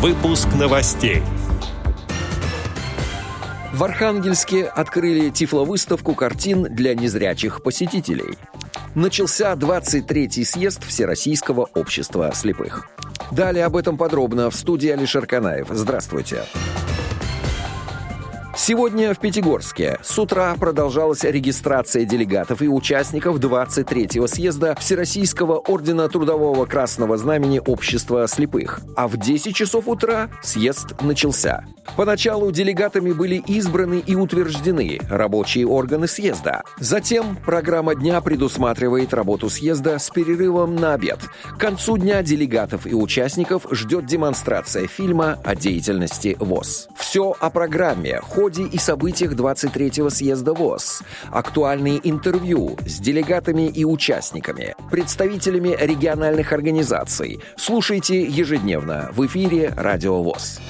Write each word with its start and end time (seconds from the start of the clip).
Выпуск 0.00 0.48
новостей. 0.58 1.20
В 3.74 3.84
Архангельске 3.84 4.64
открыли 4.64 5.28
тифловыставку 5.28 6.14
картин 6.14 6.62
для 6.62 6.94
незрячих 6.94 7.62
посетителей. 7.62 8.38
Начался 8.94 9.52
23-й 9.52 10.46
съезд 10.46 10.84
Всероссийского 10.86 11.68
общества 11.74 12.32
слепых. 12.32 12.88
Далее 13.30 13.66
об 13.66 13.76
этом 13.76 13.98
подробно 13.98 14.48
в 14.48 14.56
студии 14.56 14.88
Алишер 14.88 15.26
Канаев. 15.26 15.66
Здравствуйте. 15.68 16.44
Сегодня 18.62 19.14
в 19.14 19.18
Пятигорске 19.18 19.98
с 20.02 20.18
утра 20.18 20.54
продолжалась 20.54 21.24
регистрация 21.24 22.04
делегатов 22.04 22.60
и 22.60 22.68
участников 22.68 23.38
23-го 23.38 24.26
съезда 24.26 24.76
Всероссийского 24.78 25.56
ордена 25.56 26.10
Трудового 26.10 26.66
Красного 26.66 27.16
Знамени 27.16 27.58
Общества 27.64 28.28
слепых. 28.28 28.80
А 28.96 29.08
в 29.08 29.16
10 29.16 29.56
часов 29.56 29.88
утра 29.88 30.28
съезд 30.42 31.00
начался. 31.00 31.64
Поначалу 31.96 32.52
делегатами 32.52 33.12
были 33.12 33.36
избраны 33.46 34.04
и 34.06 34.14
утверждены 34.14 35.00
рабочие 35.08 35.66
органы 35.66 36.06
съезда. 36.06 36.62
Затем 36.78 37.36
программа 37.36 37.94
дня 37.94 38.20
предусматривает 38.20 39.14
работу 39.14 39.48
съезда 39.48 39.98
с 39.98 40.10
перерывом 40.10 40.76
на 40.76 40.92
обед. 40.92 41.18
К 41.56 41.58
концу 41.58 41.96
дня 41.96 42.22
делегатов 42.22 42.86
и 42.86 42.94
участников 42.94 43.66
ждет 43.70 44.04
демонстрация 44.04 44.86
фильма 44.86 45.38
о 45.44 45.56
деятельности 45.56 46.36
ВОЗ. 46.38 46.88
Все 46.94 47.34
о 47.40 47.50
программе, 47.50 48.20
ходе 48.20 48.49
и 48.58 48.78
событиях 48.78 49.32
23-го 49.32 50.10
съезда 50.10 50.52
ВОЗ. 50.52 51.02
Актуальные 51.30 52.00
интервью 52.04 52.76
с 52.86 52.98
делегатами 52.98 53.68
и 53.68 53.84
участниками, 53.84 54.74
представителями 54.90 55.76
региональных 55.78 56.52
организаций. 56.52 57.40
Слушайте 57.56 58.22
ежедневно 58.22 59.10
в 59.12 59.24
эфире 59.26 59.72
«Радио 59.76 60.22
ВОЗ». 60.22 60.60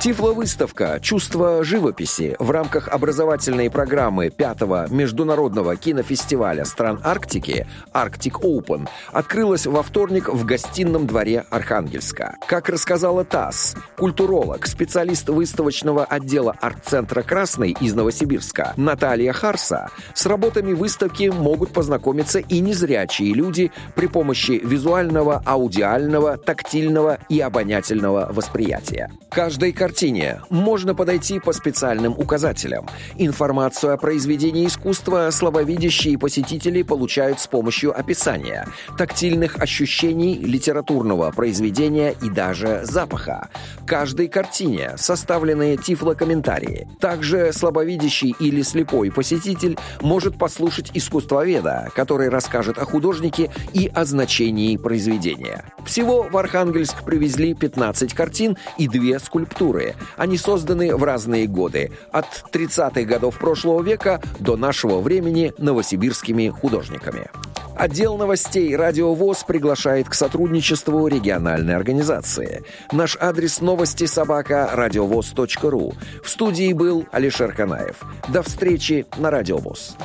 Тифловыставка 0.00 1.00
«Чувство 1.00 1.64
живописи» 1.64 2.36
в 2.38 2.50
рамках 2.50 2.88
образовательной 2.88 3.70
программы 3.70 4.28
пятого 4.28 4.86
международного 4.90 5.74
кинофестиваля 5.76 6.64
стран 6.66 7.00
Арктики 7.02 7.66
«Arctic 7.94 8.40
Open» 8.42 8.88
открылась 9.10 9.66
во 9.66 9.82
вторник 9.82 10.28
в 10.28 10.44
гостином 10.44 11.06
дворе 11.06 11.44
Архангельска. 11.50 12.36
Как 12.46 12.68
рассказала 12.68 13.24
ТАСС, 13.24 13.74
культуролог, 13.96 14.66
специалист 14.66 15.28
выставочного 15.30 16.04
отдела 16.04 16.54
арт-центра 16.60 17.22
«Красный» 17.22 17.74
из 17.80 17.94
Новосибирска 17.94 18.74
Наталья 18.76 19.32
Харса, 19.32 19.90
с 20.14 20.26
работами 20.26 20.74
выставки 20.74 21.32
могут 21.34 21.72
познакомиться 21.72 22.38
и 22.38 22.60
незрячие 22.60 23.32
люди 23.32 23.72
при 23.94 24.06
помощи 24.06 24.60
визуального, 24.62 25.42
аудиального, 25.44 26.36
тактильного 26.36 27.18
и 27.28 27.40
обонятельного 27.40 28.28
восприятия. 28.30 29.10
Каждой 29.30 29.72
картине 29.86 30.40
можно 30.50 30.96
подойти 30.96 31.38
по 31.38 31.52
специальным 31.52 32.12
указателям. 32.18 32.88
Информацию 33.18 33.92
о 33.92 33.96
произведении 33.96 34.66
искусства 34.66 35.28
слабовидящие 35.30 36.18
посетители 36.18 36.82
получают 36.82 37.38
с 37.38 37.46
помощью 37.46 37.96
описания, 37.96 38.66
тактильных 38.98 39.60
ощущений 39.60 40.34
литературного 40.38 41.30
произведения 41.30 42.16
и 42.20 42.28
даже 42.28 42.80
запаха. 42.82 43.48
Каждой 43.86 44.26
картине 44.26 44.94
составлены 44.96 45.76
тифлокомментарии. 45.76 46.88
Также 46.98 47.52
слабовидящий 47.52 48.34
или 48.40 48.62
слепой 48.62 49.12
посетитель 49.12 49.78
может 50.00 50.36
послушать 50.36 50.90
искусствоведа, 50.94 51.90
который 51.94 52.28
расскажет 52.28 52.78
о 52.78 52.86
художнике 52.86 53.52
и 53.72 53.86
о 53.86 54.04
значении 54.04 54.76
произведения. 54.76 55.64
Всего 55.84 56.24
в 56.24 56.36
Архангельск 56.36 57.04
привезли 57.04 57.54
15 57.54 58.12
картин 58.14 58.56
и 58.78 58.88
две 58.88 59.20
скульптуры, 59.20 59.75
они 60.16 60.38
созданы 60.38 60.94
в 60.96 61.04
разные 61.04 61.46
годы, 61.46 61.90
от 62.12 62.26
30-х 62.52 63.02
годов 63.02 63.38
прошлого 63.38 63.82
века 63.82 64.20
до 64.38 64.56
нашего 64.56 65.00
времени 65.00 65.52
новосибирскими 65.58 66.48
художниками. 66.48 67.28
Отдел 67.76 68.16
новостей 68.16 68.74
«Радио 68.74 69.12
ВОЗ» 69.12 69.44
приглашает 69.46 70.08
к 70.08 70.14
сотрудничеству 70.14 71.06
региональной 71.08 71.76
организации. 71.76 72.64
Наш 72.90 73.18
адрес 73.20 73.60
новости 73.60 74.06
собака 74.06 74.70
радиовоз.ру. 74.72 75.92
В 76.24 76.28
студии 76.28 76.72
был 76.72 77.06
Алишер 77.12 77.52
Канаев. 77.52 78.00
До 78.28 78.42
встречи 78.42 79.06
на 79.18 79.30
«Радио 79.30 79.58
ВОЗ». 79.58 79.96